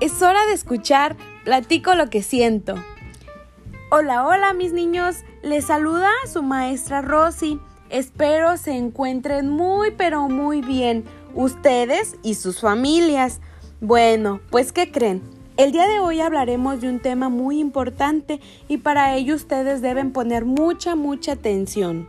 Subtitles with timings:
[0.00, 2.74] Es hora de escuchar Platico lo que siento.
[3.90, 7.60] Hola, hola mis niños, les saluda su maestra Rosy.
[7.90, 11.04] Espero se encuentren muy pero muy bien,
[11.34, 13.42] ustedes y sus familias.
[13.82, 15.20] Bueno, pues ¿qué creen?
[15.58, 20.12] El día de hoy hablaremos de un tema muy importante y para ello ustedes deben
[20.14, 22.08] poner mucha, mucha atención.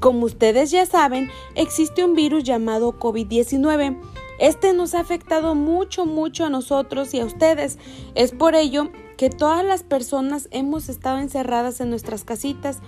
[0.00, 3.96] Como ustedes ya saben, existe un virus llamado COVID-19
[4.38, 7.78] este nos ha afectado mucho, mucho a nosotros y a ustedes.
[8.14, 12.80] Es por ello que todas las personas hemos estado encerradas en nuestras casitas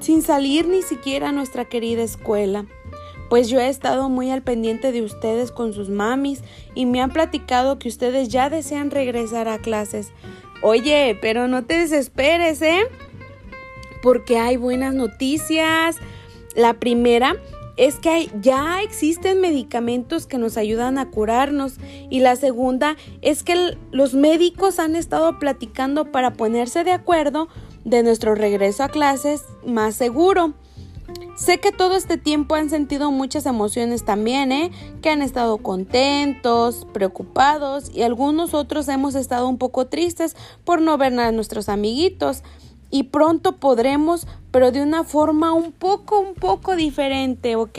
[0.00, 2.66] sin salir ni siquiera a nuestra querida escuela.
[3.28, 6.42] Pues yo he estado muy al pendiente de ustedes con sus mamis
[6.74, 10.12] y me han platicado que ustedes ya desean regresar a clases.
[10.62, 12.80] Oye, pero no te desesperes, ¿eh?
[14.02, 15.96] Porque hay buenas noticias.
[16.54, 17.36] La primera
[17.78, 21.76] es que ya existen medicamentos que nos ayudan a curarnos
[22.10, 27.48] y la segunda es que los médicos han estado platicando para ponerse de acuerdo
[27.84, 30.54] de nuestro regreso a clases más seguro.
[31.36, 34.72] Sé que todo este tiempo han sentido muchas emociones también, ¿eh?
[35.00, 40.98] Que han estado contentos, preocupados y algunos otros hemos estado un poco tristes por no
[40.98, 42.42] ver a nuestros amiguitos
[42.90, 47.78] y pronto podremos, pero de una forma un poco, un poco diferente, ¿ok?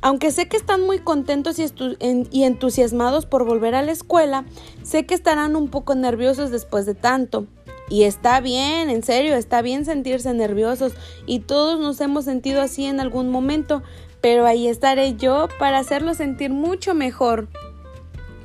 [0.00, 4.44] Aunque sé que están muy contentos y, entusiasmados por volver a la escuela,
[4.82, 7.46] sé que estarán un poco nerviosos después de tanto.
[7.88, 10.94] Y está bien, en serio, está bien sentirse nerviosos
[11.26, 13.82] y todos nos hemos sentido así en algún momento,
[14.20, 17.48] pero ahí estaré yo para hacerlos sentir mucho mejor.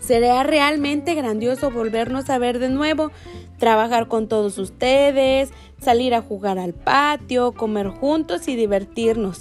[0.07, 3.11] Será realmente grandioso volvernos a ver de nuevo,
[3.59, 9.39] trabajar con todos ustedes, salir a jugar al patio, comer juntos y divertirnos.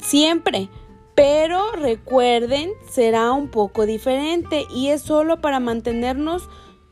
[0.00, 0.68] Siempre.
[1.16, 6.48] Pero recuerden, será un poco diferente y es solo para mantenernos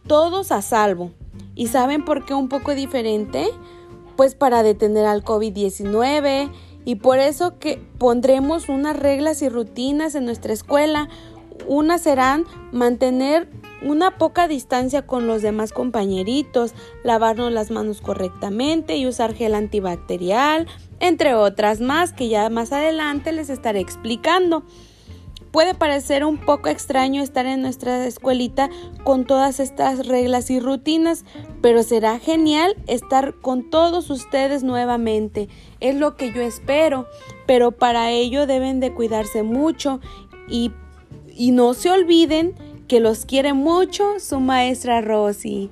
[0.09, 1.13] todos a salvo.
[1.55, 3.47] ¿Y saben por qué un poco diferente?
[4.17, 6.51] Pues para detener al COVID-19
[6.85, 11.09] y por eso que pondremos unas reglas y rutinas en nuestra escuela.
[11.67, 13.49] Unas serán mantener
[13.83, 16.75] una poca distancia con los demás compañeritos,
[17.05, 20.67] lavarnos las manos correctamente y usar gel antibacterial,
[21.01, 24.65] entre otras más que ya más adelante les estaré explicando.
[25.57, 28.69] Puede parecer un poco extraño estar en nuestra escuelita
[29.05, 31.25] con todas estas reglas y rutinas,
[31.63, 35.49] pero será genial estar con todos ustedes nuevamente.
[35.81, 37.07] Es lo que yo espero,
[37.47, 40.01] pero para ello deben de cuidarse mucho
[40.47, 40.73] y,
[41.35, 42.55] y no se olviden
[42.89, 45.71] que los quiere mucho su maestra Rosy.